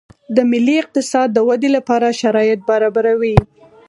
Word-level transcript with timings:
د 0.35 0.37
ملي 0.51 0.75
اقتصاد 0.83 1.27
د 1.33 1.39
ودې 1.47 1.69
لپاره 1.77 2.17
شرایط 2.21 2.59
برابروي 2.69 3.35